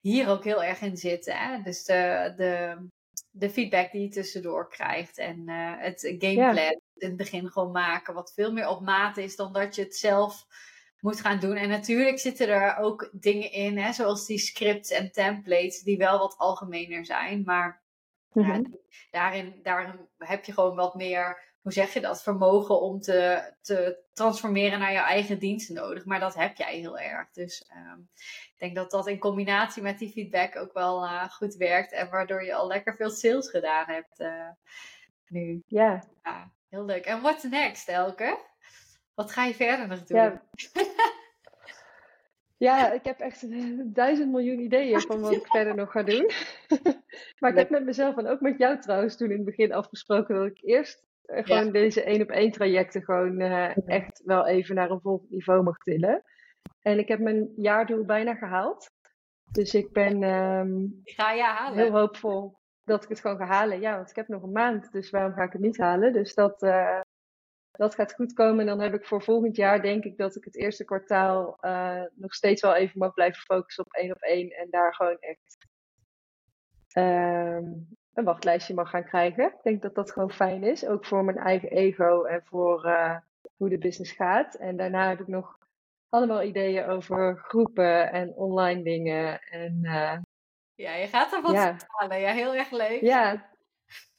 [0.00, 1.26] hier ook heel erg in zit.
[1.32, 1.62] Hè?
[1.62, 2.86] Dus de, de,
[3.30, 8.14] de feedback die je tussendoor krijgt en uh, het gameplan in het begin gewoon maken,
[8.14, 10.46] wat veel meer op maat is dan dat je het zelf
[11.00, 11.56] moet gaan doen.
[11.56, 16.18] En natuurlijk zitten er ook dingen in, hè, zoals die scripts en templates, die wel
[16.18, 17.42] wat algemener zijn.
[17.44, 17.84] Maar
[18.40, 18.70] ja, mhm.
[19.10, 23.98] daarin, daarin heb je gewoon wat meer, hoe zeg je dat, vermogen om te, te
[24.12, 26.04] transformeren naar je eigen diensten nodig.
[26.04, 27.30] Maar dat heb jij heel erg.
[27.30, 31.54] Dus um, ik denk dat dat in combinatie met die feedback ook wel uh, goed
[31.54, 31.92] werkt.
[31.92, 34.48] En waardoor je al lekker veel sales gedaan hebt uh,
[35.26, 35.62] nu.
[35.66, 36.04] Ja.
[36.22, 36.52] ja.
[36.68, 37.04] Heel leuk.
[37.04, 38.38] En what's next, Elke?
[39.14, 40.18] Wat ga je verder nog doen?
[40.18, 40.42] Ja.
[42.58, 43.46] Ja, ik heb echt
[43.94, 46.30] duizend miljoen ideeën van wat ik verder nog ga doen.
[47.40, 50.34] maar ik heb met mezelf en ook met jou trouwens toen in het begin afgesproken
[50.34, 54.74] dat ik eerst eh, gewoon deze één op één trajecten gewoon uh, echt wel even
[54.74, 56.22] naar een volgend niveau mag tillen.
[56.82, 58.90] En ik heb mijn jaardoel bijna gehaald.
[59.52, 61.78] Dus ik ben um, ga je halen?
[61.78, 63.80] heel hoopvol dat ik het gewoon ga halen.
[63.80, 66.12] Ja, want ik heb nog een maand, dus waarom ga ik het niet halen?
[66.12, 67.00] Dus dat, uh,
[67.76, 68.60] dat gaat goed komen.
[68.60, 72.02] En dan heb ik voor volgend jaar denk ik dat ik het eerste kwartaal uh,
[72.14, 74.50] nog steeds wel even mag blijven focussen op één op één.
[74.50, 75.56] En daar gewoon echt
[76.96, 79.44] um, een wachtlijstje mag gaan krijgen.
[79.44, 80.86] Ik denk dat dat gewoon fijn is.
[80.86, 83.16] Ook voor mijn eigen ego en voor uh,
[83.56, 84.54] hoe de business gaat.
[84.54, 85.58] En daarna heb ik nog
[86.08, 89.40] allemaal ideeën over groepen en online dingen.
[89.40, 90.16] En, uh,
[90.74, 91.76] ja, je gaat er wat ja.
[91.86, 92.20] halen.
[92.20, 93.00] Ja, heel erg leuk.
[93.00, 93.50] Ja,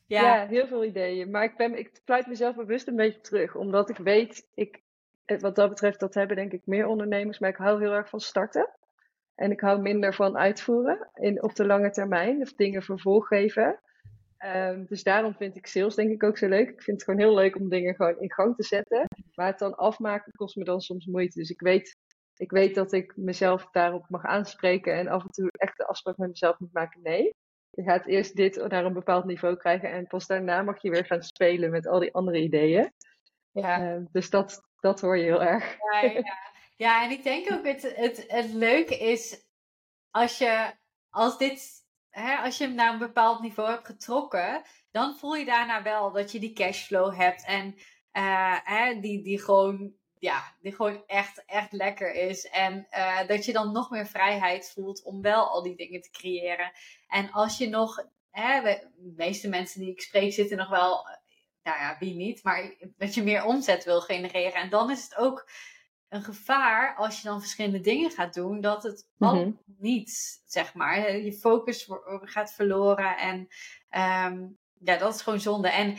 [0.07, 0.47] ja.
[0.47, 1.31] heel veel ideeën.
[1.31, 3.55] Maar ik, ben, ik fluit mezelf bewust een beetje terug.
[3.55, 4.81] Omdat ik weet, ik,
[5.25, 7.39] eh, wat dat betreft, dat hebben denk ik meer ondernemers.
[7.39, 8.69] Maar ik hou heel erg van starten.
[9.35, 12.41] En ik hou minder van uitvoeren in, op de lange termijn.
[12.41, 13.79] Of dingen vervolg geven.
[14.45, 16.69] Um, dus daarom vind ik sales denk ik ook zo leuk.
[16.69, 19.05] Ik vind het gewoon heel leuk om dingen gewoon in gang te zetten.
[19.33, 21.39] Maar het dan afmaken kost me dan soms moeite.
[21.39, 21.97] Dus ik weet,
[22.35, 24.93] ik weet dat ik mezelf daarop mag aanspreken.
[24.93, 27.01] En af en toe echt de afspraak met mezelf moet maken.
[27.01, 27.35] Nee,
[27.77, 31.05] je gaat eerst dit naar een bepaald niveau krijgen en pas daarna mag je weer
[31.05, 32.93] gaan spelen met al die andere ideeën.
[33.51, 33.81] Ja.
[33.81, 35.77] Uh, dus dat, dat hoor je heel erg.
[35.91, 36.37] Ja, ja.
[36.75, 39.45] ja en ik denk ook het, het, het leuke is
[40.11, 40.73] als je,
[41.09, 44.61] als dit, hè, als je hem naar een bepaald niveau hebt getrokken,
[44.91, 47.75] dan voel je daarna wel dat je die cashflow hebt en
[48.13, 52.45] uh, hè, die, die gewoon ja, die gewoon echt, echt lekker is.
[52.45, 56.09] En uh, dat je dan nog meer vrijheid voelt om wel al die dingen te
[56.09, 56.71] creëren.
[57.07, 61.07] En als je nog, hè, de meeste mensen die ik spreek zitten nog wel,
[61.63, 64.61] nou ja, wie niet, maar dat je meer omzet wil genereren.
[64.61, 65.49] En dan is het ook
[66.09, 70.73] een gevaar als je dan verschillende dingen gaat doen, dat het mm al niet, zeg
[70.73, 71.89] maar, je focus
[72.21, 73.17] gaat verloren.
[73.17, 73.47] En
[74.31, 75.69] um, ja, dat is gewoon zonde.
[75.69, 75.97] En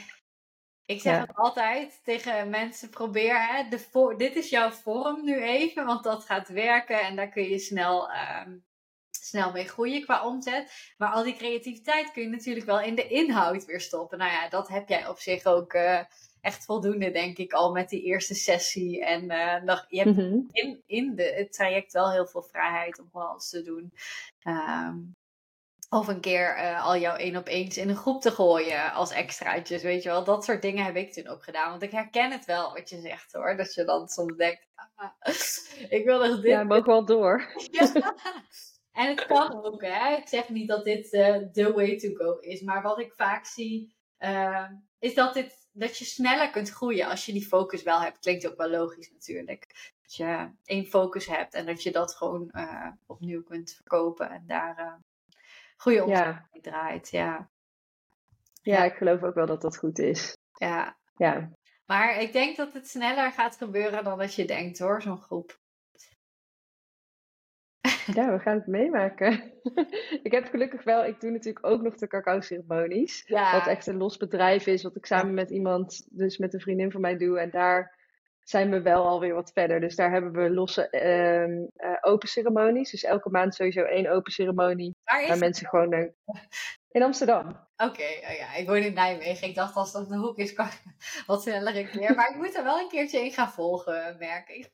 [0.88, 5.86] ik zeg het altijd tegen mensen: probeer, hè, de dit is jouw vorm nu even,
[5.86, 8.64] want dat gaat werken en daar kun je snel, um,
[9.10, 10.92] snel mee groeien qua omzet.
[10.96, 14.18] Maar al die creativiteit kun je natuurlijk wel in de inhoud weer stoppen.
[14.18, 16.00] Nou ja, dat heb jij op zich ook uh,
[16.40, 19.04] echt voldoende, denk ik, al met die eerste sessie.
[19.04, 20.48] En uh, nog, je hebt mm -hmm.
[20.50, 23.92] in, in de, het traject wel heel veel vrijheid om alles te doen.
[24.44, 25.16] Um,
[25.88, 29.10] of een keer uh, al jouw één op eens in een groep te gooien als
[29.10, 30.24] extraatjes, weet je wel.
[30.24, 31.70] Dat soort dingen heb ik toen ook gedaan.
[31.70, 33.56] Want ik herken het wel wat je zegt hoor.
[33.56, 35.10] Dat je dan soms denkt, ah,
[35.88, 36.50] ik wil nog dit.
[36.50, 37.52] Ja, maar ook wel door.
[37.70, 38.14] ja.
[38.92, 40.16] En het kan ook hè.
[40.16, 42.60] Ik zeg niet dat dit de uh, way to go is.
[42.60, 47.26] Maar wat ik vaak zie, uh, is dat, dit, dat je sneller kunt groeien als
[47.26, 48.18] je die focus wel hebt.
[48.18, 49.92] Klinkt ook wel logisch natuurlijk.
[50.02, 52.52] Dat je één focus hebt en dat je dat gewoon
[53.06, 54.30] opnieuw kunt verkopen.
[54.30, 55.02] En daar
[55.78, 56.48] goede omzet ja.
[56.60, 57.08] draait.
[57.10, 57.50] Ja.
[58.62, 60.36] ja, ik geloof ook wel dat dat goed is.
[60.58, 60.96] Ja.
[61.16, 61.50] ja.
[61.86, 65.58] Maar ik denk dat het sneller gaat gebeuren dan dat je denkt hoor, zo'n groep.
[68.06, 69.52] Ja, we gaan het meemaken.
[70.26, 73.22] ik heb gelukkig wel, ik doe natuurlijk ook nog de cacao-ceremonies.
[73.26, 73.52] Ja.
[73.52, 76.90] Wat echt een los bedrijf is, wat ik samen met iemand, dus met een vriendin
[76.90, 77.38] van mij doe.
[77.38, 77.97] En daar
[78.48, 79.80] zijn we wel alweer wat verder.
[79.80, 80.88] Dus daar hebben we losse
[81.76, 82.90] uh, open ceremonies.
[82.90, 84.96] Dus elke maand sowieso één open ceremonie.
[85.04, 86.12] Waar, waar mensen gewoon
[86.90, 87.46] in Amsterdam.
[87.48, 89.48] Oké, okay, oh ja, ik woon in Nijmegen.
[89.48, 90.68] Ik dacht als dat een hoek is, kan
[91.26, 92.14] wat sneller een keer.
[92.14, 94.70] Maar ik moet er wel een keertje in gaan volgen, merk ik.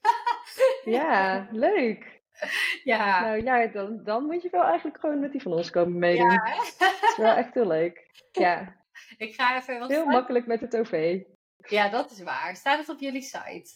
[0.84, 2.12] ja, leuk.
[2.84, 3.20] Ja.
[3.20, 6.30] Nou ja, dan, dan moet je wel eigenlijk gewoon met die van ons komen meedoen.
[6.30, 8.10] Ja, Het is wel echt heel leuk.
[8.32, 8.76] Ja.
[9.16, 9.86] Ik ga even...
[9.90, 11.22] Heel makkelijk met het OV.
[11.68, 12.56] Ja, dat is waar.
[12.56, 13.70] Staat het op jullie site?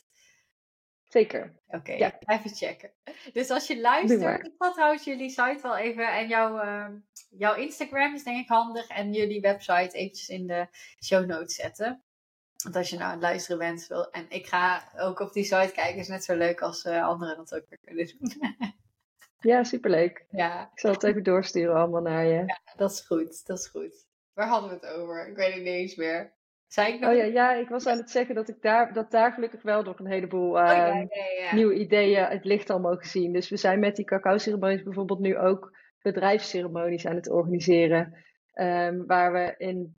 [1.04, 1.54] Zeker.
[1.66, 2.18] Oké, Ja.
[2.26, 2.92] even checken.
[3.32, 6.96] Dus als je luistert, ik trouwens jullie site wel even en jouw, ehm,
[7.30, 10.66] jouw Instagram is denk ik handig en jullie website eventjes in de
[11.04, 12.02] show notes zetten.
[12.62, 15.44] Want als je nou aan het luisteren bent, wil, en ik ga ook op die
[15.44, 18.32] site kijken, is net zo leuk als eh, anderen dat ook weer kunnen doen.
[19.40, 20.26] Ja, superleuk.
[20.30, 22.58] ja, Ik zal het even doorsturen allemaal naar je.
[22.76, 24.06] dat is goed, dat is goed.
[24.32, 25.28] Waar hadden we het over?
[25.28, 26.36] Ik weet het niet eens meer.
[26.68, 27.10] Zei ik nog?
[27.10, 29.82] Oh ja, ja, ik was aan het zeggen dat, ik daar, dat daar gelukkig wel
[29.82, 31.06] nog een heleboel Oh, ja, ehm,
[31.40, 33.32] ja, nieuwe ideeën het licht al mogen zien.
[33.32, 38.24] Dus we zijn met die cacao-ceremonies bijvoorbeeld nu ook bedrijfsceremonies aan het organiseren.
[38.52, 39.96] ehm, waar we in,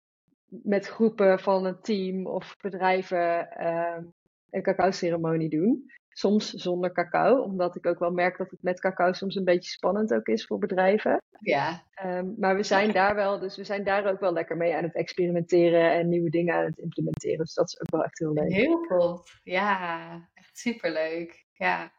[0.47, 4.03] met groepen van een team of bedrijven ehm,
[4.49, 5.91] een cacao-ceremonie doen.
[6.09, 9.71] Soms zonder cacao, omdat ik ook wel merk dat het met cacao soms een beetje
[9.71, 11.21] spannend ook is voor bedrijven.
[11.39, 14.75] Ja, Ehm, maar we zijn daar wel, dus we zijn daar ook wel lekker mee
[14.75, 17.37] aan het experimenteren en nieuwe dingen aan het implementeren.
[17.37, 18.51] Dus dat is ook wel echt heel leuk.
[18.51, 19.23] heel cool.
[19.43, 21.45] Ja, echt superleuk.
[21.53, 21.91] Ja.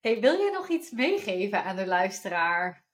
[0.00, 2.84] Hey, wil je nog iets meegeven aan de luisteraar?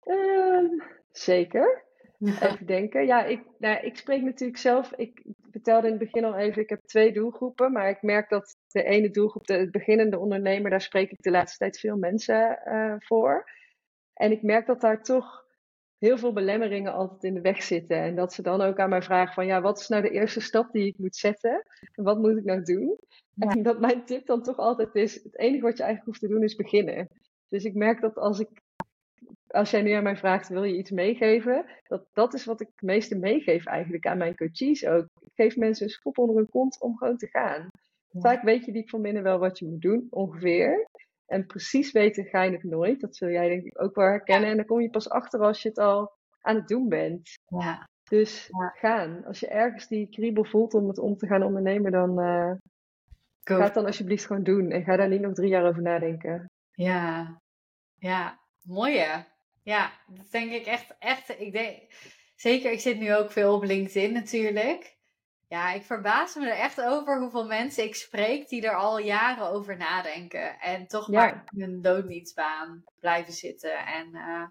[0.00, 0.66] Ehm,
[1.10, 1.84] zeker.
[2.42, 3.06] Even denken.
[3.06, 4.92] Ja, ik, nou, ik spreek natuurlijk zelf.
[4.96, 7.72] Ik vertelde in het begin al even, ik heb twee doelgroepen.
[7.72, 11.58] Maar ik merk dat de ene doelgroep, de beginnende ondernemer, daar spreek ik de laatste
[11.58, 13.50] tijd veel mensen eh, voor.
[14.14, 15.44] En ik merk dat daar toch
[15.98, 17.96] heel veel belemmeringen altijd in de weg zitten.
[17.96, 20.40] En dat ze dan ook aan mij vragen van, ja, wat is nou de eerste
[20.40, 21.64] stap die ik moet zetten?
[21.94, 22.98] En wat moet ik nou doen?
[23.34, 23.48] Ja.
[23.48, 26.34] En dat mijn tip dan toch altijd is, het enige wat je eigenlijk hoeft te
[26.34, 27.08] doen is beginnen.
[27.48, 28.61] Dus ik merk dat als ik
[29.52, 31.64] als jij nu aan mij vraagt, wil je iets meegeven?
[31.82, 35.06] Dat, dat is wat ik het meeste meegeef eigenlijk aan mijn coaches ook.
[35.20, 37.68] Ik geef mensen een schop onder hun kont om gewoon te gaan.
[38.08, 38.20] Ja.
[38.20, 40.86] Vaak weet je diep van binnen wel wat je moet doen, ongeveer.
[41.26, 43.00] En precies weten ga je het nooit.
[43.00, 44.50] Dat zul jij denk ik ook wel herkennen.
[44.50, 47.30] En dan kom je pas achter als je het al aan het doen bent.
[47.46, 48.68] Ja, Dus Ja.
[48.68, 49.24] gaan.
[49.24, 52.16] Als je ergens die kriebel voelt om het om te gaan ondernemen, dan
[53.44, 53.56] go.
[53.56, 54.70] ga het dan alsjeblieft gewoon doen.
[54.70, 56.50] En ga daar niet nog drie jaar over nadenken.
[56.72, 57.36] Ja,
[57.98, 59.20] ja, mooi hè?
[59.62, 61.40] Ja, dat denk ik echt, echt.
[61.40, 61.78] Ik denk,
[62.36, 64.96] zeker, ik zit nu ook veel op LinkedIn natuurlijk.
[65.48, 69.50] Ja, ik verbaas me er echt over hoeveel mensen ik spreek die er al jaren
[69.50, 70.60] over nadenken.
[70.60, 71.20] En toch Ja.
[71.20, 74.44] maar in hun doodnietsbaan blijven zitten en eh,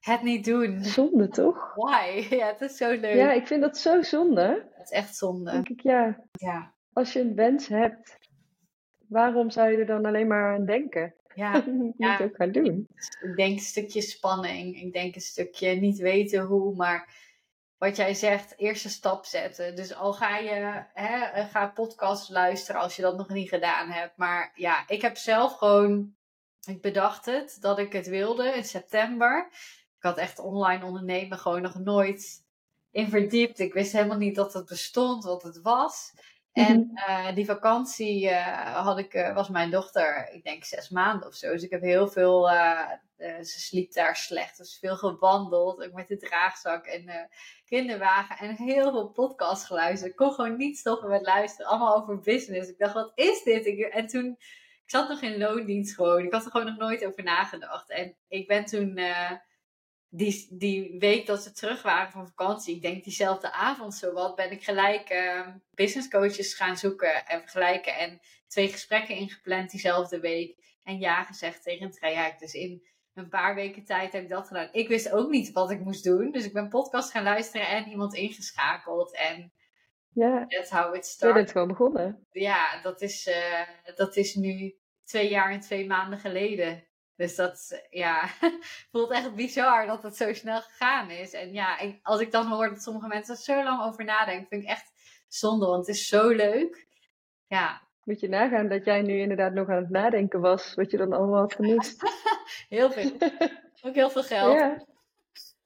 [0.00, 0.84] het niet doen.
[0.84, 1.74] Zonde toch?
[1.74, 2.26] Why?
[2.36, 3.14] Ja, het is zo leuk.
[3.16, 4.70] Ja, ik vind dat zo zonde.
[4.74, 5.50] Het is echt zonde.
[5.50, 8.18] denk ik, ja, Ja, als je een wens hebt,
[9.08, 11.14] waarom zou je er dan alleen maar aan denken?
[11.34, 11.62] Ja.
[11.66, 12.20] Niet Ja.
[12.20, 12.88] ook gaan doen.
[13.20, 14.80] Ik denk een stukje spanning.
[14.80, 17.08] Ik denk een stukje niet weten hoe, maar
[17.78, 19.76] wat jij zegt, eerste stap zetten.
[19.76, 24.16] Dus al ga je, hè, ga podcasts luisteren als je dat nog niet gedaan hebt.
[24.16, 26.14] Maar ja, ik heb zelf gewoon,
[26.66, 29.48] ik bedacht het, dat ik het wilde in september.
[29.96, 32.44] Ik had echt online ondernemen gewoon nog nooit
[32.90, 33.58] in verdiept.
[33.58, 36.12] Ik wist helemaal niet dat het bestond, wat het was.
[36.52, 41.28] En eh, die vakantie eh, had ik, eh, was mijn dochter, ik denk zes maanden
[41.28, 41.52] of zo.
[41.52, 42.48] Dus ik heb heel veel,
[43.18, 44.58] ze sliep daar slecht.
[44.58, 47.26] Dus veel gewandeld, ook met de draagzak en de
[47.64, 48.36] kinderwagen.
[48.36, 50.10] En heel veel podcasts geluisterd.
[50.10, 51.70] Ik kon gewoon niet stoppen met luisteren.
[51.70, 52.70] Allemaal over business.
[52.70, 53.66] Ik dacht, wat is dit?
[53.66, 54.36] Ik, en toen,
[54.84, 56.24] ik zat nog in loondienst gewoon.
[56.24, 57.90] Ik had er gewoon nog nooit over nagedacht.
[57.90, 59.00] En ik ben toen...
[60.12, 64.36] eh, die, die week dat ze terug waren van vakantie, ik denk diezelfde avond zowat,
[64.36, 67.96] ben ik gelijk uh, business coaches gaan zoeken en vergelijken.
[67.96, 70.60] En twee gesprekken ingepland diezelfde week.
[70.82, 72.40] En ja gezegd tegen een traject.
[72.40, 72.82] Dus in
[73.14, 74.68] een paar weken tijd heb ik dat gedaan.
[74.72, 76.30] Ik wist ook niet wat ik moest doen.
[76.30, 79.16] Dus ik ben podcast gaan luisteren en iemand ingeschakeld.
[79.16, 79.52] En
[80.08, 81.36] Ja, that's how it je started.
[81.36, 82.26] bent gewoon begonnen.
[82.30, 86.86] Ja, dat is, uh, dat is nu twee jaar en twee maanden geleden.
[87.22, 88.28] Dus dat ja,
[88.92, 91.32] voelt echt bizar dat het zo snel gegaan is.
[91.32, 94.46] En ja, ik, als ik dan hoor dat sommige mensen er zo lang over nadenken,
[94.48, 94.92] vind ik echt
[95.28, 96.86] zonde, want het is zo leuk.
[97.46, 97.82] Ja.
[98.04, 101.12] Moet je nagaan dat jij nu inderdaad nog aan het nadenken was, wat je dan
[101.12, 102.02] allemaal had gemist.
[102.68, 103.12] heel veel.
[103.84, 104.58] Ook heel veel geld.
[104.58, 104.84] Ja.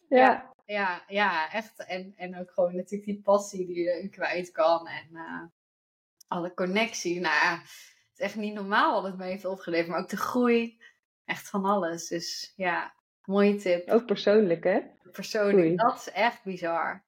[0.08, 0.18] Ja.
[0.18, 0.54] ja.
[0.66, 1.84] Ja, ja, echt.
[1.86, 4.88] En, en ook gewoon natuurlijk die passie die je kwijt kan.
[4.88, 5.42] En uh,
[6.28, 7.20] alle connectie.
[7.20, 9.88] Nou ja, het is echt niet normaal wat het me heeft opgeleverd.
[9.88, 10.78] Maar ook de groei.
[11.26, 12.08] Echt van alles.
[12.08, 13.88] Dus ja, mooie tip.
[13.88, 14.80] Ook persoonlijk, hè?
[15.12, 15.78] Persoonlijk.
[15.78, 17.04] Dat is echt bizar.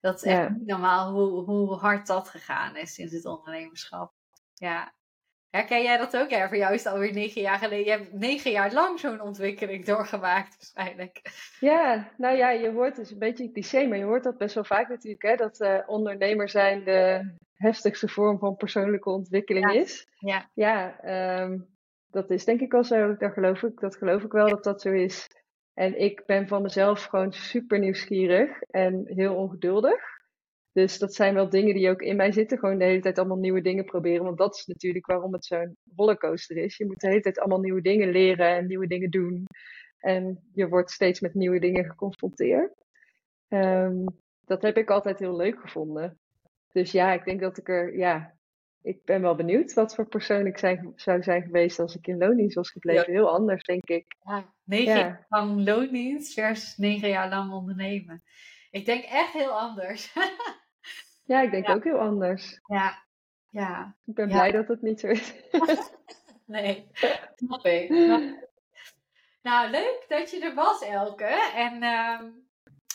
[0.00, 4.12] Dat is echt niet normaal hoe, hoe hard dat gegaan is sinds het ondernemerschap.
[4.54, 4.94] Ja.
[5.50, 6.30] Herken jij dat ook?
[6.30, 7.84] Ja, voor jou is het alweer negen jaar geleden.
[7.84, 11.20] Je hebt negen jaar lang zo'n ontwikkeling doorgemaakt, waarschijnlijk.
[11.60, 14.54] Ja, nou ja, je hoort, is een beetje een cliché, maar je hoort dat best
[14.54, 19.80] wel vaak natuurlijk, hè, dat uh, ondernemer zijn de heftigste vorm van persoonlijke ontwikkeling ja.
[19.80, 20.08] is.
[20.18, 21.04] Ja, ja
[21.42, 21.75] um,
[22.16, 23.16] dat is denk ik wel zo.
[23.16, 25.28] Dat geloof ik, dat geloof ik wel dat dat zo is.
[25.74, 30.00] En ik ben van mezelf gewoon super nieuwsgierig en heel ongeduldig.
[30.72, 32.58] Dus dat zijn wel dingen die ook in mij zitten.
[32.58, 34.24] Gewoon de hele tijd allemaal nieuwe dingen proberen.
[34.24, 36.76] Want dat is natuurlijk waarom het zo'n rollercoaster is.
[36.76, 39.46] Je moet de hele tijd allemaal nieuwe dingen leren en nieuwe dingen doen.
[39.98, 42.72] En je wordt steeds met nieuwe dingen geconfronteerd.
[43.48, 44.04] Ehm,
[44.44, 46.18] dat heb ik altijd heel leuk gevonden.
[46.72, 48.35] Dus ja, ik denk dat ik er, ja,
[48.86, 52.18] ik ben wel benieuwd wat voor persoon ik zijn, zou zijn geweest als ik in
[52.18, 53.12] loondienst was gebleven.
[53.12, 54.16] Heel anders, denk ik.
[54.24, 58.22] Ja, negen jaar lang loondienst versus negen jaar lang ondernemen.
[58.70, 60.12] Ik denk echt heel anders.
[61.32, 62.60] ja, ik denk ook heel anders.
[62.66, 63.04] Ja,
[63.50, 63.96] ja.
[64.04, 65.34] Ik ben blij dat het niet zo is.
[66.44, 66.90] nee,
[67.34, 67.90] snap ik.
[69.42, 71.52] Nou, leuk dat je er was, Elke.
[71.54, 72.20] En uh,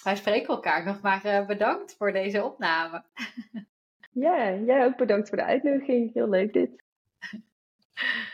[0.03, 3.03] wij spreken elkaar nog maar uh, bedankt voor deze opname.
[4.13, 6.13] Ja, jij ook bedankt voor de uitnodiging.
[6.13, 6.83] Heel leuk dit.